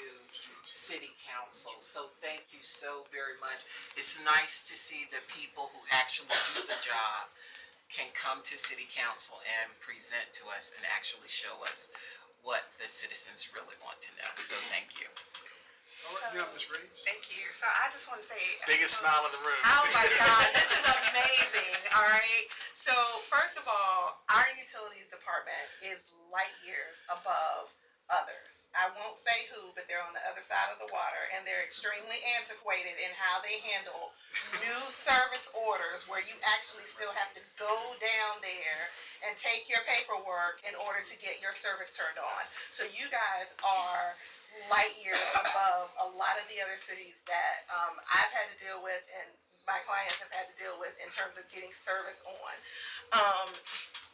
[0.65, 1.75] city council.
[1.81, 3.63] So thank you so very much.
[3.97, 7.31] It's nice to see the people who actually do the job
[7.89, 11.89] can come to city council and present to us and actually show us
[12.45, 14.31] what the citizens really want to know.
[14.37, 15.09] So thank you.
[16.07, 16.71] All right, now, Ms.
[16.71, 17.03] Reeves.
[17.03, 17.43] Thank you.
[17.59, 18.39] So I just want to say.
[18.63, 19.59] Uh, Biggest so- smile in the room.
[19.67, 21.75] Oh my God, this is amazing.
[21.97, 22.47] All right.
[22.77, 22.95] So
[23.29, 25.99] first of all, our utilities department is
[26.31, 27.69] light years above
[28.09, 28.59] others.
[28.77, 31.64] I won't say who, but they're on the other side of the water and they're
[31.64, 34.12] extremely antiquated in how they handle
[34.61, 38.85] new service orders where you actually still have to go down there
[39.25, 42.42] and take your paperwork in order to get your service turned on.
[42.71, 44.14] So you guys are
[44.68, 48.85] light years above a lot of the other cities that um, I've had to deal
[48.85, 49.27] with and
[49.64, 52.55] my clients have had to deal with in terms of getting service on.
[53.12, 53.49] Um,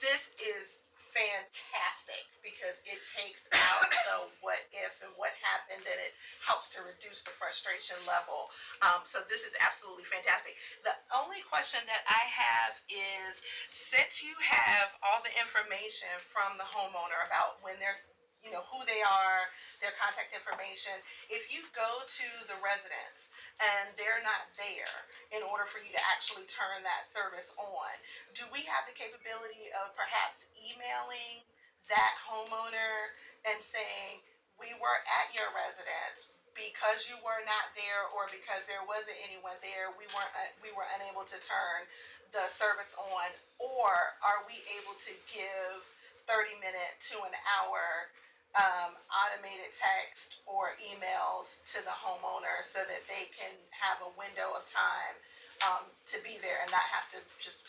[0.02, 0.82] this is
[1.14, 6.82] fantastic because it takes out the what if and what happened and it helps to
[6.82, 8.50] reduce the frustration level.
[8.82, 10.58] Um, so this is absolutely fantastic.
[10.82, 16.66] The only question that I have is, since you have all the information from the
[16.66, 18.10] homeowner about when there's,
[18.42, 19.48] you know, who they are,
[19.78, 20.98] their contact information,
[21.30, 24.94] if you go to the residence and they're not there
[25.30, 27.92] in order for you to actually turn that service on,
[28.34, 31.42] do we have the capability of perhaps emailing
[31.86, 33.12] that homeowner
[33.46, 34.22] and saying,
[34.58, 39.58] we were at your residence because you were not there or because there wasn't anyone
[39.58, 41.82] there, we weren't, uh, we were unable to turn
[42.30, 43.28] the service on?
[43.58, 43.90] Or
[44.22, 45.82] are we able to give
[46.30, 48.10] thirty minute to an hour
[48.54, 54.54] um, automated text or emails to the homeowner so that they can have a window
[54.54, 55.14] of time
[55.62, 57.66] um, to be there and not have to just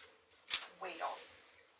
[0.81, 1.17] wait on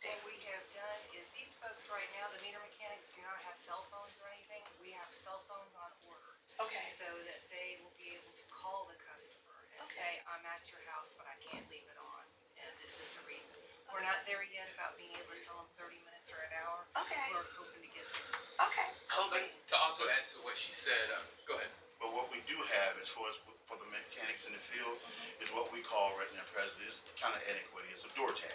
[0.05, 3.57] What we have done is these folks right now, the meter mechanics do not have
[3.57, 4.61] cell phones or anything.
[4.81, 6.31] We have cell phones on order.
[6.61, 6.85] Okay.
[6.93, 9.97] So that they will be able to call the customer and Okay.
[10.01, 12.23] say, I'm at your house, but I can't leave it on.
[12.61, 13.57] And this is the reason.
[13.91, 16.77] We're not there yet about being able to tell them thirty minutes or an hour.
[17.07, 17.27] Okay.
[17.31, 18.67] We're hoping to get there.
[18.67, 18.89] Okay.
[19.31, 21.71] But to also add to what she said, um, go ahead.
[21.97, 24.99] But what we do have as far as for the mechanics in the field
[25.41, 28.53] is what we call right now, President, it's kind of antiquated, it's a door tag.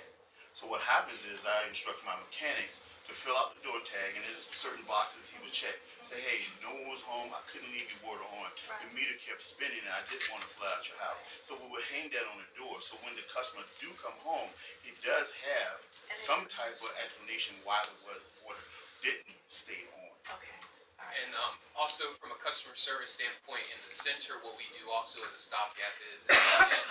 [0.55, 4.23] So what happens is I instruct my mechanics to fill out the door tag and
[4.23, 5.75] there's certain boxes he would check.
[6.07, 8.55] Say, hey, no one was home, I couldn't leave your water on.
[8.87, 11.18] The meter kept spinning and I didn't want to flood out your house.
[11.42, 14.46] So we would hang that on the door, so when the customer do come home,
[14.87, 15.83] he does have
[16.14, 18.62] some type of explanation why the wa- water
[19.03, 20.14] didn't stay on.
[20.38, 20.59] Okay.
[21.03, 25.18] And um, also from a customer service standpoint, in the center, what we do also
[25.27, 26.87] as a stopgap is in the event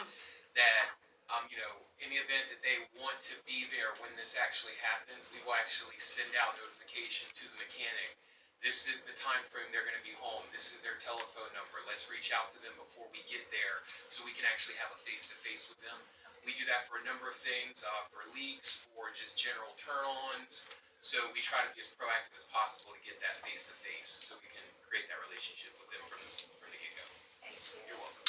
[0.59, 0.91] that
[1.29, 4.77] um, you know, in the event that they want to be there when this actually
[4.81, 8.17] happens, we will actually send out notification to the mechanic.
[8.59, 10.43] This is the time frame they're going to be home.
[10.51, 11.79] This is their telephone number.
[11.87, 14.99] Let's reach out to them before we get there, so we can actually have a
[15.07, 15.95] face to face with them.
[16.43, 20.67] We do that for a number of things, uh, for leaks, for just general turn-ons.
[20.99, 24.11] So we try to be as proactive as possible to get that face to face,
[24.11, 27.05] so we can create that relationship with them from the from the get go.
[27.39, 27.79] Thank you.
[27.87, 28.28] You're welcome.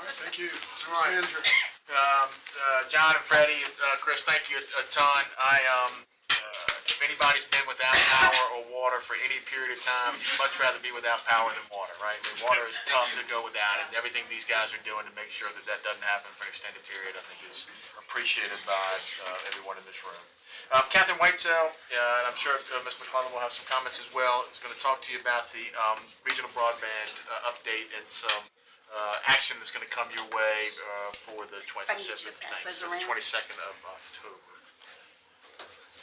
[0.00, 0.48] All right, thank you.
[0.88, 1.12] All right.
[1.12, 1.44] Manager.
[1.92, 5.28] Um, uh, John and Freddie, uh, Chris, thank you a, a ton.
[5.36, 5.92] I, um,
[6.32, 10.56] uh, if anybody's been without power or water for any period of time, you'd much
[10.56, 12.16] rather be without power than water, right?
[12.16, 15.12] I mean, water is tough to go without, and everything these guys are doing to
[15.12, 17.68] make sure that that doesn't happen for an extended period, I think is
[18.00, 18.96] appreciated by,
[19.28, 20.24] uh, everyone in this room.
[20.72, 22.96] Um, Catherine Whitesell, uh, and I'm sure, uh, Ms.
[22.96, 26.00] McClanan will have some comments as well, is gonna talk to you about the, um,
[26.24, 28.48] regional broadband, uh, update and some,
[28.90, 33.00] uh, action that's gonna come your way, uh, for the twenty-seventh, pass those the around.
[33.06, 34.36] twenty-second of October.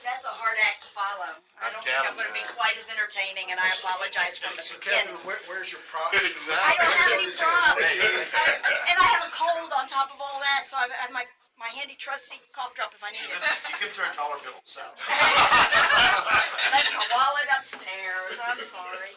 [0.05, 1.35] That's a hard act to follow.
[1.59, 4.63] I I'm don't think I'm gonna be quite as entertaining, and I apologize from the
[4.63, 5.11] So beginning.
[5.19, 6.15] Catherine, where, where's your props?
[6.47, 7.75] I don't have any props.
[7.75, 11.27] I- And I have a cold on top of all that, so I have my,
[11.57, 13.41] my handy trusty cough drop if I need it.
[13.69, 14.93] You can throw dollar bills out.
[16.73, 19.13] Left my wallet upstairs, I'm sorry.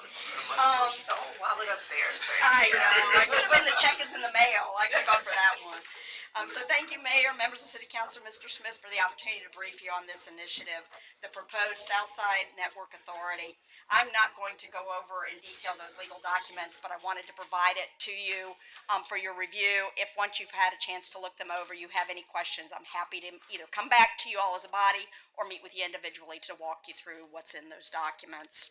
[0.56, 2.16] Um, Oh, wallet upstairs.
[2.40, 5.16] I know, I could have been the check is in the mail, I could go
[5.20, 5.84] for that one.
[6.38, 8.46] Um, so thank you, Mayor, members of City Council, Mr.
[8.46, 10.86] Smith, for the opportunity to brief you on this initiative,
[11.26, 13.58] the proposed Southside Network Authority.
[13.90, 17.34] I'm not going to go over in detail those legal documents, but I wanted to
[17.34, 18.54] provide it to you,
[18.86, 19.90] um, for your review.
[19.98, 22.86] If, once you've had a chance to look them over, you have any questions, I'm
[22.86, 25.84] happy to either come back to you all as a body or meet with you
[25.84, 28.70] individually to walk you through what's in those documents.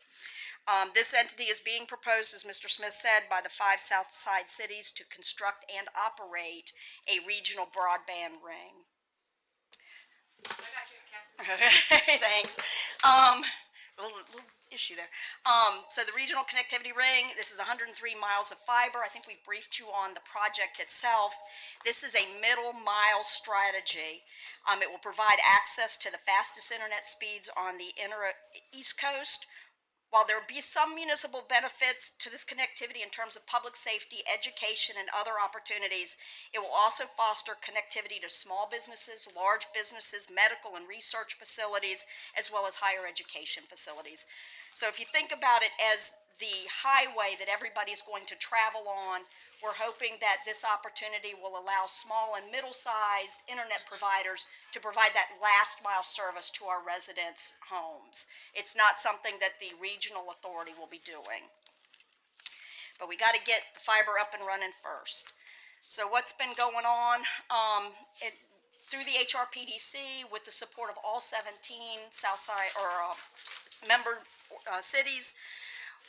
[0.67, 2.69] Um, this entity is being proposed, as Mr.
[2.69, 6.71] Smith said, by the five south side cities to construct and operate
[7.07, 8.87] a regional broadband ring.
[11.39, 12.59] Okay, thanks.
[13.03, 13.43] Um,
[13.97, 15.11] little, little issue there.
[15.45, 18.99] Um, so the regional connectivity ring, this is hundred and three miles of fiber.
[19.03, 21.35] I think we briefed you on the project itself.
[21.85, 24.25] This is a middle mile strategy.
[24.65, 28.33] Um, it will provide access to the fastest internet speeds on the inner
[28.73, 29.45] east coast,
[30.09, 34.25] while there will be some municipal benefits to this connectivity in terms of public safety,
[34.25, 36.17] education, and other opportunities,
[36.53, 42.49] it will also foster connectivity to small businesses, large businesses, medical and research facilities, as
[42.49, 44.25] well as higher education facilities.
[44.73, 49.27] So if you think about it as the highway that everybody's going to travel on,
[49.59, 55.35] we're hoping that this opportunity will allow small and middle-sized internet providers to provide that
[55.43, 58.31] last mile service to our residents' homes.
[58.55, 61.51] It's not something that the regional authority will be doing.
[62.95, 65.35] But we gotta get the fiber up and running first.
[65.87, 67.91] So what's been going on, um,
[68.23, 68.39] it,
[68.87, 73.15] through the HRPDC with the support of all seventeen Southside, or, uh,
[73.87, 74.23] member,
[74.71, 75.35] uh, cities,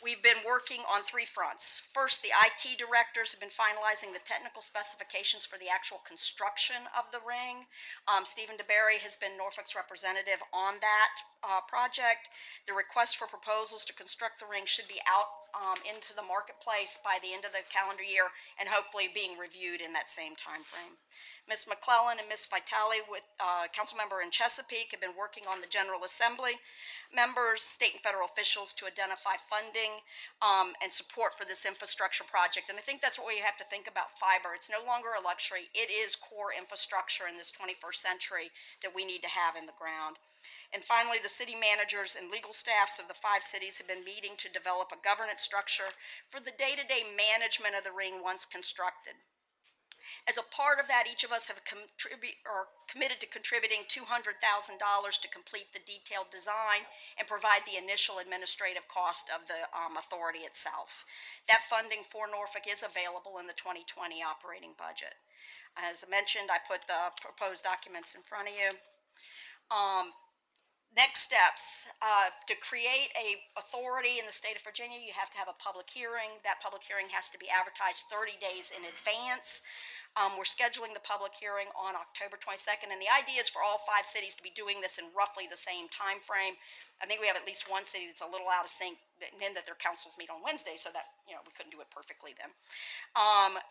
[0.01, 1.85] We've been working on three fronts.
[1.93, 7.13] First, the IT directors have been finalizing the technical specifications for the actual construction of
[7.13, 7.69] the ring.
[8.09, 12.33] Um, Stephen DeBerry has been Norfolk's representative on that uh, project.
[12.65, 16.97] The request for proposals to construct the ring should be out um, into the marketplace
[17.05, 20.65] by the end of the calendar year and hopefully being reviewed in that same time
[20.65, 20.97] frame.
[21.49, 21.67] Ms.
[21.67, 22.47] McClellan and Ms.
[22.47, 26.63] Vitale with uh, council member in Chesapeake have been working on the General Assembly
[27.11, 30.03] members, state and federal officials to identify funding
[30.41, 32.71] um, and support for this infrastructure project.
[32.71, 34.55] And I think that's what we have to think about fiber.
[34.55, 35.69] It's no longer a luxury.
[35.75, 39.77] It is core infrastructure in this 21st century that we need to have in the
[39.77, 40.23] ground.
[40.73, 44.39] And finally, the city managers and legal staffs of the five cities have been meeting
[44.39, 45.93] to develop a governance structure
[46.31, 49.21] for the day-to-day management of the ring once constructed.
[50.29, 54.37] As a part of that, each of us have contribute, or committed to contributing $200,000
[54.41, 60.43] to complete the detailed design and provide the initial administrative cost of the um, authority
[60.47, 61.05] itself.
[61.49, 65.21] That funding for Norfolk is available in the 2020 operating budget.
[65.79, 68.71] As I mentioned, I put the proposed documents in front of you.
[69.71, 70.13] Um,
[70.91, 75.39] next steps uh, to create a authority in the state of virginia you have to
[75.39, 76.43] have a public hearing.
[76.43, 79.63] That public hearing has to be advertised 30 days in advance.
[80.19, 83.79] Um, we're scheduling the public hearing on october 22nd and the idea is for all
[83.87, 86.59] five cities to be doing this in roughly the same time frame
[86.99, 89.55] i think we have at least one city that's a little out of sync and
[89.55, 92.35] that their councils meet on wednesday so that you know we couldn't do it perfectly
[92.35, 92.51] then.
[93.15, 93.63] Um,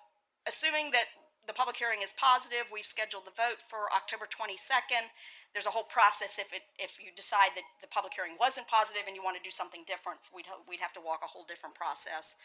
[0.48, 1.12] assuming that
[1.44, 5.12] the public hearing is positive we've scheduled the vote for october 22nd
[5.54, 9.10] there's a whole process if it, if you decide that the public hearing wasn't positive
[9.10, 11.74] and you want to do something different, we'd, we'd have to walk a whole different
[11.74, 12.38] process.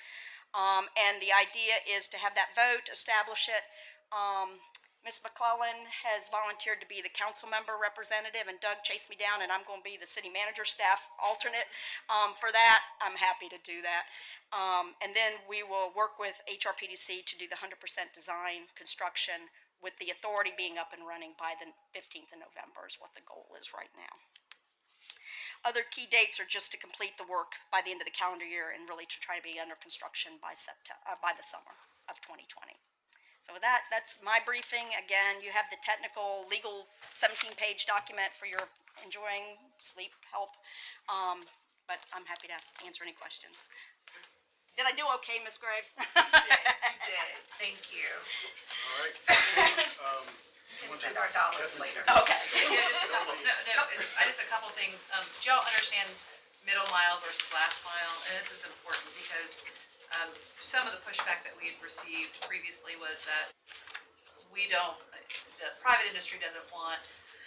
[0.57, 3.64] Um, and the idea is to have that vote, establish it.
[4.09, 4.62] Um,
[5.05, 5.21] Ms.
[5.21, 9.53] McClellan has volunteered to be the council member representative, and Doug chased me down, and
[9.53, 11.69] I'm going to be the city manager staff alternate
[12.09, 12.88] um, for that.
[13.05, 14.09] I'm happy to do that.
[14.49, 17.77] Um, and then we will work with HRPDC to do the 100%
[18.17, 19.53] design construction
[19.85, 23.23] with the authority being up and running by the 15th of November is what the
[23.29, 24.16] goal is right now.
[25.61, 28.49] Other key dates are just to complete the work by the end of the calendar
[28.49, 31.77] year and really to try to be under construction by September, uh, by the summer
[32.09, 32.73] of 2020.
[33.44, 34.97] So with that, that's my briefing.
[34.97, 38.73] Again, you have the technical, legal 17-page document for your
[39.05, 40.57] enjoying sleep help.
[41.12, 41.44] Um,
[41.85, 43.68] but I'm happy to ask, answer any questions.
[44.75, 45.59] Did I do okay, Ms.
[45.63, 45.95] Graves?
[45.95, 46.03] You
[47.07, 47.31] did,
[47.63, 48.11] thank you.
[48.11, 49.15] All right.
[49.31, 50.27] Okay, um,
[50.83, 52.03] you want to- Send our dollars later.
[52.11, 52.41] Okay.
[52.75, 55.07] Yeah, just a couple, no, no, it's, I just a couple things.
[55.15, 56.11] Um, do y'all understand
[56.67, 58.15] middle mile versus last mile?
[58.27, 59.63] And this is important because,
[60.19, 63.55] um, some of the pushback that we had received previously was that
[64.51, 64.99] we don't,
[65.63, 66.99] the private industry doesn't want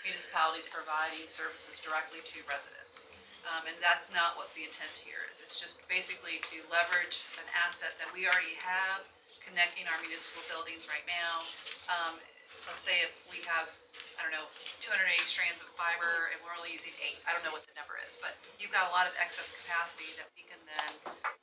[0.08, 3.08] municipalities providing services directly to residents.
[3.48, 5.40] Um, and that's not what the intent here is.
[5.40, 9.08] It's just basically to leverage an asset that we already have,
[9.40, 11.48] connecting our municipal buildings right now.
[11.88, 12.20] Um,
[12.68, 13.72] let's say if we have,
[14.20, 14.52] I don't know,
[14.84, 17.56] two hundred and eighty strands of fiber and we're only using eight, I don't know
[17.56, 20.60] what the number is, but you've got a lot of excess capacity that we can
[20.68, 20.92] then,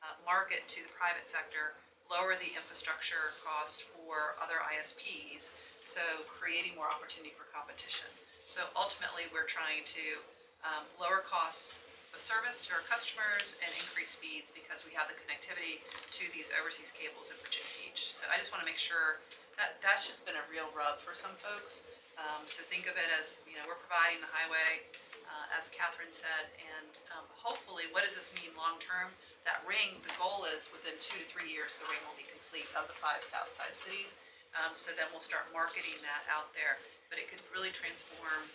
[0.05, 1.73] uh, market to the private sector,
[2.13, 8.13] lower the infrastructure cost for other ISPs, so creating more opportunity for competition.
[8.45, 10.21] So ultimately, we're trying to,
[10.61, 15.19] um, lower costs of service to our customers and increase speeds because we have the
[15.19, 15.83] connectivity
[16.15, 18.15] to these overseas cables in Virginia Beach.
[18.15, 19.19] So I just wanna make sure
[19.59, 21.91] that, that's just been a real rub for some folks.
[22.15, 24.87] Um, so think of it as, you know, we're providing the highway,
[25.27, 29.11] uh, as Catherine said, and, um, hopefully, what does this mean long-term?
[29.43, 32.71] That ring, the goal is within two to three years, the ring will be complete
[32.79, 34.15] of the five south side cities.
[34.55, 36.79] Um, so then we'll start marketing that out there,
[37.11, 38.47] but it could really transform,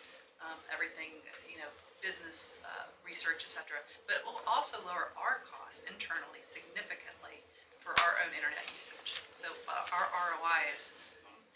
[0.44, 1.12] um, everything,
[1.48, 1.70] you know,
[2.00, 3.84] business, uh, research, et cetera.
[4.08, 7.44] But it will also lower our costs internally significantly
[7.84, 9.20] for our own internet usage.
[9.32, 10.96] So, uh, our ROI is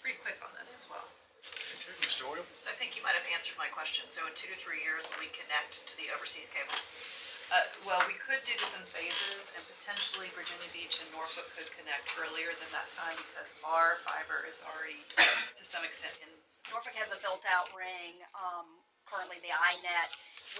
[0.03, 1.07] pretty quick on this as well.
[1.43, 2.27] Okay, Mr.
[2.27, 2.43] Oil?
[2.59, 4.07] So I think you might have answered my question.
[4.07, 6.79] So in two to three years, will we connect to the overseas cables?
[7.53, 11.69] Uh, well, we could do this in phases and potentially Virginia Beach and Norfolk could
[11.77, 14.97] connect earlier than that time because our fiber is already
[15.53, 16.33] to some extent in.
[16.73, 20.09] Norfolk has a built-out ring, um, currently the iNet.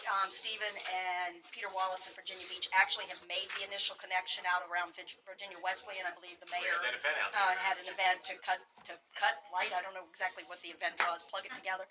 [0.10, 4.66] Um, Stephen and Peter Wallace in Virginia Beach actually have made the initial connection out
[4.68, 6.04] around Vig- Virginia Wesleyan.
[6.10, 6.76] I believe the mayor.
[6.82, 8.58] that event out Uh, had an event to cut,
[8.89, 9.70] to cut light.
[9.72, 11.86] I don't know exactly what the event was, plug it together.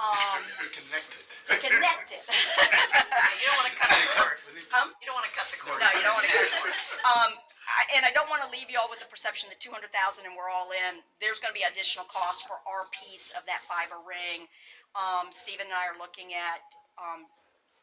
[0.00, 1.22] Um, We're connected.
[1.48, 2.24] to connect it.
[2.24, 4.36] You don't wanna cut the cord.
[4.72, 4.86] Huh?
[5.00, 5.78] You don't wanna cut the cord.
[5.78, 6.72] No, you don't want to go anymore.
[7.04, 7.30] Um,
[7.62, 9.94] I, and I don't want to leave you all with the perception that two hundred
[9.94, 10.98] thousand and we're all in.
[11.22, 14.50] There's going to be additional costs for our piece of that fiber ring.
[14.98, 16.60] Um, Stephen and I are looking at
[17.00, 17.24] um,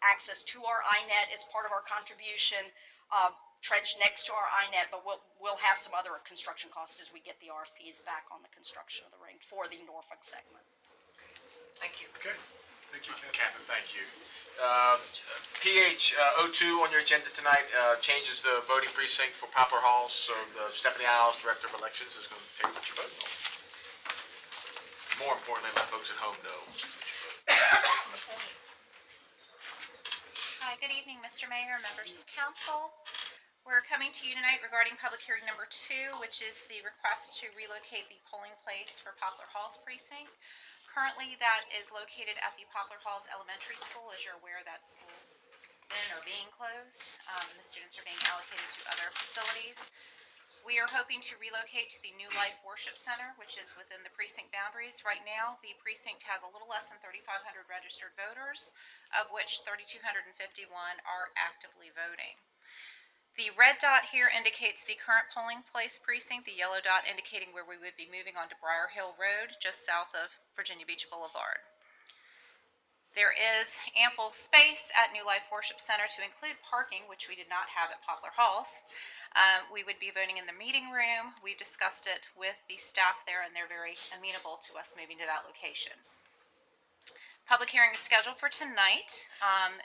[0.03, 2.63] access to our iNet as part of our contribution.
[3.09, 7.11] Uh, trench next to our INET, but we'll, we'll have some other construction costs as
[7.11, 10.63] we get the RFPs back on the construction of the ring for the Norfolk segment.
[11.79, 12.07] Thank you.
[12.19, 12.35] Okay,
[12.91, 13.35] thank you, Kathy.
[13.35, 14.03] Captain, thank you.
[14.59, 14.99] Uh,
[15.63, 20.11] PH uh, 02 on your agenda tonight uh, changes the voting precinct for Poplar Hall,
[20.11, 23.19] so the Stephanie Iles, Director of Elections, is going to take you what you're voting
[23.23, 23.31] on.
[25.23, 26.59] More importantly, let folks at home know.
[26.67, 26.99] what
[27.47, 28.68] you're voting on.
[30.59, 31.47] Hi, good evening, Mr.
[31.47, 32.91] Mayor, members of council.
[33.63, 37.47] We're coming to you tonight regarding public hearing number two, which is the request to
[37.55, 40.35] relocate the polling place for Poplar Halls precinct.
[40.83, 44.11] Currently, that is located at the Poplar Halls Elementary School.
[44.11, 45.39] As you're aware, that school's
[45.87, 47.07] been or being closed.
[47.31, 49.87] Um, the students are being allocated to other facilities.
[50.67, 54.13] We are hoping to relocate to the New Life Worship Center, which is within the
[54.13, 55.01] precinct boundaries.
[55.01, 58.75] Right now, the precinct has a little less than thirty-five hundred registered voters,
[59.11, 62.37] of which thirty-two hundred and fifty-one are actively voting.
[63.33, 67.65] The red dot here indicates the current polling place precinct, the yellow dot indicating where
[67.65, 71.65] we would be moving on to Briar Hill Road, just south of Virginia Beach Boulevard.
[73.17, 77.49] There is ample space at New Life Worship Center to include parking, which we did
[77.49, 78.85] not have at Poplar Halls.
[79.33, 81.33] Um, we would be voting in the meeting room.
[81.41, 85.27] We've discussed it with the staff there, and they're very amenable to us moving to
[85.27, 85.97] that location.
[87.49, 89.25] Public hearing is scheduled for tonight.
[89.41, 89.81] Um,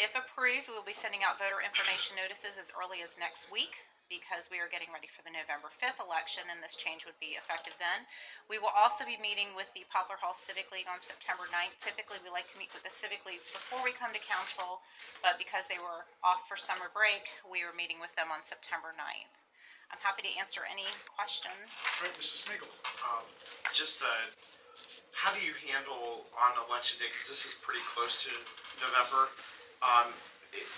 [0.00, 3.91] if approved, we will be sending out voter information notices as early as next week
[4.12, 7.40] because we are getting ready for the November fifth election and this change would be
[7.40, 8.04] effective then.
[8.44, 11.80] We will also be meeting with the Poplar Hall Civic League on September 9th.
[11.80, 14.84] Typically, we like to meet with the civic leagues before we come to council,
[15.24, 18.92] but because they were off for summer break, we were meeting with them on September
[18.92, 19.32] 9th.
[19.88, 21.72] I'm happy to answer any questions.
[22.00, 22.44] All right, Mrs.
[22.44, 22.68] Smigiel.
[23.04, 23.24] Um,
[23.72, 24.28] just, uh,
[25.16, 28.32] how do you handle on election day, because this is pretty close to
[28.80, 29.32] November,
[29.80, 30.12] um,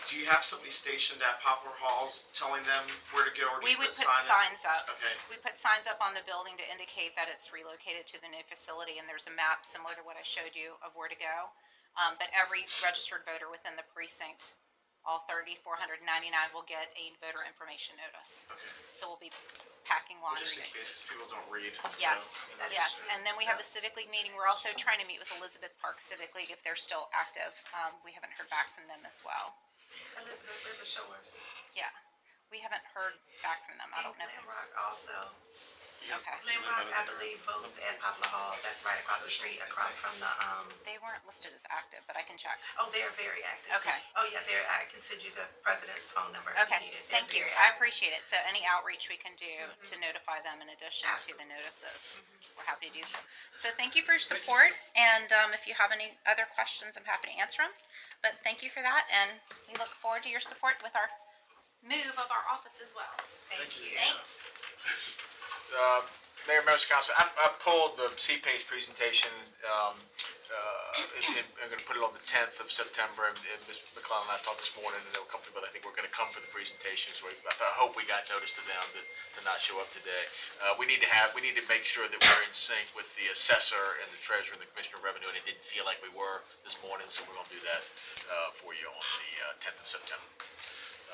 [0.06, 3.66] do you have somebody stationed at Poplar Halls telling them where to go, or do
[3.66, 4.86] We you would put sign signs up.
[4.86, 5.10] Okay.
[5.26, 8.46] We put signs up on the building to indicate that it's relocated to the new
[8.46, 11.50] facility, and there's a map similar to what I showed you of where to go.
[11.98, 14.58] Um, but every registered voter within the precinct,
[15.05, 18.48] all thirty-four hundred ninety-nine, will get a voter information notice.
[18.48, 18.68] Okay.
[18.96, 19.32] So we'll be
[19.84, 20.48] packing Well, laundry.
[20.48, 20.80] Just in basically.
[20.80, 21.72] case, 'cause people don't read.
[21.76, 24.72] so, Yes, and that's- yes, and then we have the Civic League meeting, we're also
[24.80, 28.32] trying to meet with Elizabeth Park Civic League if they're still active, um, we haven't
[28.40, 29.61] heard back from them as well.
[30.24, 31.36] Elizabeth River Shores.
[31.76, 31.92] Yeah,
[32.50, 34.24] we haven't heard back from them, I don't know.
[34.24, 35.36] if Glen they're- Rock also.
[36.05, 36.36] Okay.
[36.44, 40.12] Glen Rock, I believe, votes at Poplar Halls, that's right across the street, across from
[40.20, 42.61] the, um, They weren't listed as active, but I can check.
[42.76, 43.72] oh, they're very active.
[43.80, 43.98] Okay.
[44.18, 46.92] Oh, yeah, they're, I can send you the president's phone number if you Okay, need
[46.92, 47.05] it.
[47.09, 47.80] They're thank you, very I active.
[47.80, 49.86] appreciate it, so any outreach we can do Mm-hmm.
[49.86, 52.16] to notify them in addition to the notices,
[52.59, 53.16] we're happy to do so.
[53.57, 57.07] So thank you for your support, and, um, if you have any other questions, I'm
[57.09, 57.72] happy to answer them.
[58.20, 61.09] But thank you for that, and we look forward to your support with our
[61.85, 63.12] move of our office as well.
[63.53, 63.93] Thank you.
[65.74, 66.01] Uh,
[66.49, 69.32] Mayor, members of council, I, I pulled the CPACE presentation,
[69.64, 69.97] um,
[70.53, 73.80] uh, and, and I'm gonna put it on the tenth of September, and, and Ms.
[73.97, 76.28] McClellan and I talked this morning, and they were comfortable, I think we're gonna come
[76.37, 79.41] for the presentation, so we- I, I hope we got notice to them that, to
[79.49, 80.28] not show up today.
[80.61, 83.09] Uh, we need to have, we need to make sure that we're in sync with
[83.16, 85.97] the assessor and the treasurer and the commissioner of revenue, and it didn't feel like
[86.05, 87.82] we were this morning, so we're gonna do that,
[88.28, 90.28] uh, for you on the, uh, tenth of September.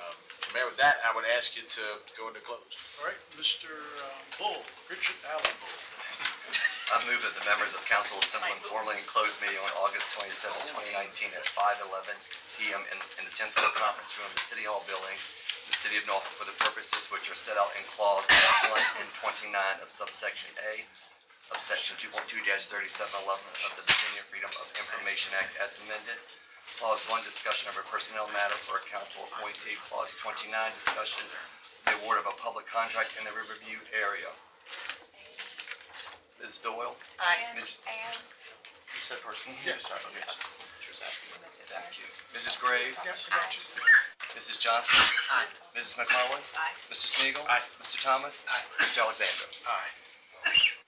[0.01, 0.17] Um,
[0.57, 1.85] Mayor, with that, I would ask you to
[2.17, 2.81] go into closed.
[2.99, 3.71] All right, Mr.
[4.03, 5.77] um, Bull, Richard Allen Bull.
[6.91, 10.51] I move that the members of council assemble informally in closed meeting on August 27,
[10.75, 11.87] 2019 at 5:11
[12.59, 15.15] PM in in the 10th floor conference room of the City Hall building,
[15.71, 18.27] the city of Norfolk, for the purposes which are set out in clause
[18.75, 20.83] 1 and 29 of subsection A
[21.55, 26.19] of section 2.2-3711 of the Virginia Freedom of Information Act as amended.
[26.81, 29.77] Clause 1, discussion of a personnel matter for a council appointee.
[29.85, 31.29] Clause 29, discussion
[31.85, 34.33] the award of a public contract in the Riverview area.
[36.41, 36.65] Ms.
[36.65, 36.97] Doyle?
[37.21, 37.53] Aye.
[37.53, 37.85] Ms.
[37.85, 38.17] And
[38.97, 39.53] You said person?
[39.61, 39.93] Yes.
[39.93, 40.25] Sorry, okay.
[40.81, 41.37] She was asking.
[41.69, 42.09] Thank you.
[42.33, 42.57] Mrs.
[42.57, 43.05] Graves?
[43.05, 43.65] Yep, I got you.
[44.33, 44.57] Mrs.
[44.57, 45.05] Johnson?
[45.37, 45.53] Aye.
[45.77, 46.01] Mrs.
[46.01, 46.41] McClellan?
[46.57, 46.73] Aye.
[46.89, 47.13] Mr.
[47.13, 47.45] Smigiel,
[47.85, 48.01] Mr.
[48.01, 48.41] Thomas?
[48.81, 49.05] Mr.
[49.05, 49.53] Alexander?
[49.69, 50.80] Aye.